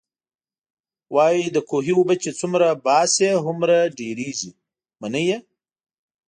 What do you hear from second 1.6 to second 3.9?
کوهي اوبه چې څومره باسې، هومره